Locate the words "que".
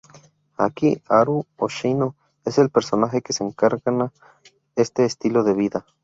3.21-3.35